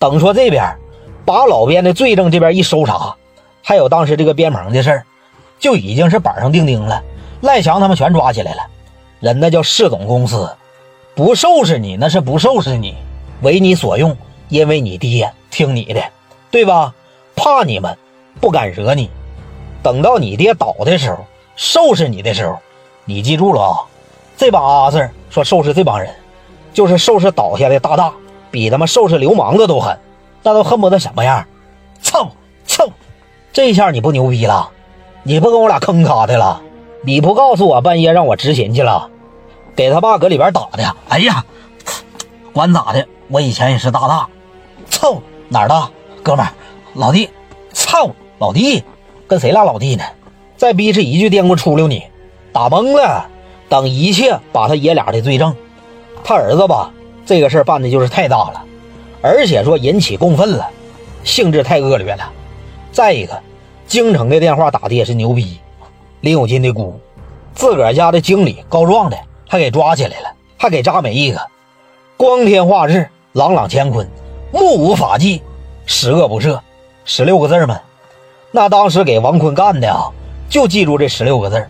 [0.00, 0.78] 等说这边
[1.26, 3.14] 把老边的罪证这边一搜查，
[3.62, 5.04] 还有当时这个边棚的事儿，
[5.58, 7.02] 就已经是板上钉钉了。
[7.42, 8.62] 赖强他们全抓起来了，
[9.20, 10.50] 人那叫市总公司，
[11.14, 12.96] 不收拾你那是不收拾你，
[13.42, 14.16] 为你所用，
[14.48, 16.02] 因为你爹听你的，
[16.50, 16.94] 对吧？
[17.36, 17.94] 怕你们，
[18.40, 19.10] 不敢惹你。
[19.82, 21.18] 等到你爹倒的时候，
[21.56, 22.58] 收拾你的时候，
[23.04, 23.76] 你记住了啊！
[24.38, 26.10] 这帮阿 Sir 说收拾这帮人，
[26.72, 28.14] 就是收拾倒下的大大，
[28.50, 29.98] 比他妈收拾流氓的都狠，
[30.42, 31.46] 那都恨不得什么样？
[32.02, 32.30] 操
[32.66, 32.86] 操！
[33.52, 34.70] 这下你不牛逼了，
[35.22, 36.60] 你不跟我俩坑他的了？
[37.04, 39.08] 你不告诉我半夜让我执勤去了，
[39.74, 40.96] 给他爸搁里边打的。
[41.08, 41.44] 哎呀，
[42.52, 44.28] 管咋的，我以前也是大大。
[44.88, 45.90] 操哪儿大
[46.22, 46.46] 哥们，
[46.94, 47.30] 老弟，
[47.72, 48.84] 操老弟，
[49.26, 50.04] 跟谁俩老弟呢？
[50.56, 52.02] 再逼是一句颠锅出溜你，
[52.52, 53.26] 打懵了。
[53.68, 55.54] 等一切把他爷俩的罪证，
[56.24, 56.92] 他儿子吧，
[57.30, 58.64] 这个事儿办的就是太大了，
[59.22, 60.68] 而且说引起公愤了，
[61.22, 62.32] 性质太恶劣了。
[62.90, 63.40] 再一个，
[63.86, 65.60] 京城的电话打的也是牛逼。
[66.22, 66.98] 林有金的姑，
[67.54, 69.16] 自个儿家的经理告状的，
[69.48, 71.40] 还给抓起来了，还给扎没一个。
[72.16, 74.10] 光天化日，朗朗乾坤，
[74.52, 75.40] 目无法纪，
[75.86, 76.58] 十恶不赦，
[77.04, 77.78] 十六个字嘛。
[78.50, 80.10] 那当时给王坤干的啊，
[80.48, 81.64] 就记住这十六个字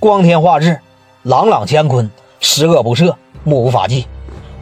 [0.00, 0.80] 光天化日，
[1.22, 3.14] 朗朗乾坤，十恶不赦，
[3.44, 4.04] 目无法纪。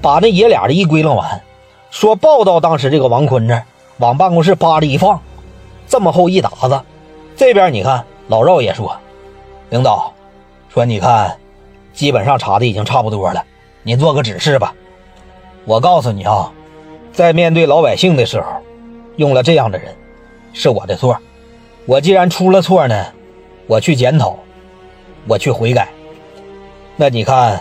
[0.00, 1.42] 把那爷俩的一归拢完，
[1.90, 3.62] 说报到当时这个王坤这，
[3.98, 5.20] 往办公室扒里一放，
[5.86, 6.80] 这么厚一沓子。
[7.36, 8.04] 这边你看。
[8.28, 8.96] 老赵也说
[9.70, 10.14] ：“领导
[10.72, 11.36] 说，你看，
[11.92, 13.44] 基本上查的已经差不多了，
[13.82, 14.72] 你做个指示吧。
[15.64, 16.52] 我告诉你啊，
[17.12, 18.46] 在面对老百姓的时候，
[19.16, 19.92] 用了这样的人，
[20.52, 21.18] 是我的错。
[21.86, 23.04] 我既然出了错呢，
[23.66, 24.38] 我去检讨，
[25.26, 25.88] 我去悔改。
[26.94, 27.60] 那你看，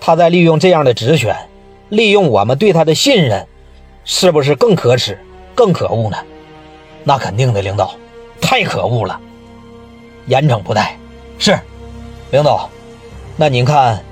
[0.00, 1.34] 他在利用这样的职权，
[1.88, 3.46] 利用我们对他的信任，
[4.04, 5.18] 是不是更可耻、
[5.54, 6.16] 更可恶呢？
[7.04, 7.94] 那肯定的，领导，
[8.40, 9.20] 太可恶了。”
[10.26, 10.98] 严惩不贷，
[11.38, 11.56] 是，
[12.32, 12.68] 领导。
[13.36, 14.02] 那您看，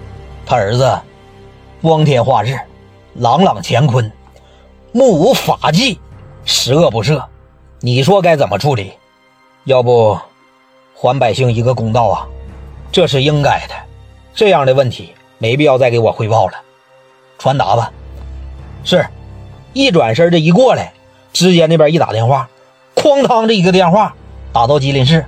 [0.47, 0.97] 他儿子
[1.83, 2.57] 光天化日，
[3.15, 4.13] 朗朗乾坤，
[4.93, 5.99] 目无法纪，
[6.45, 7.25] 十恶不赦，
[7.81, 8.93] 你说该怎么处理？
[9.65, 10.17] 要不
[10.95, 12.29] 还百姓一个公道啊？
[12.93, 13.75] 这是应该的。
[14.35, 16.55] 这样的问题没必要再给我汇报了，
[17.39, 17.93] 传达吧。
[18.85, 19.07] 是，
[19.73, 20.93] 一转身这一过来，
[21.33, 22.49] 直接那边一打电话，
[22.95, 24.15] 哐当这一个电话
[24.53, 25.25] 打到吉林市。